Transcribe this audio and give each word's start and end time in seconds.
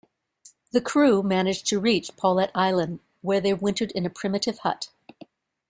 The 0.71 0.81
crew 0.81 1.21
managed 1.21 1.67
to 1.67 1.79
reach 1.79 2.17
Paulet 2.17 2.49
Island 2.55 3.01
where 3.21 3.39
they 3.39 3.53
wintered 3.53 3.91
in 3.91 4.03
a 4.03 4.09
primitive 4.09 4.57
hut. 4.57 4.89